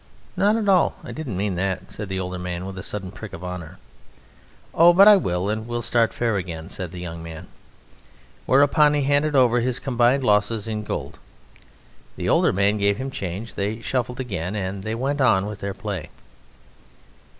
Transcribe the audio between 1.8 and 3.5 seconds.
said the older man with a sudden prick of